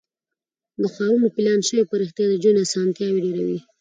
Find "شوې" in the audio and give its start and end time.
1.67-1.83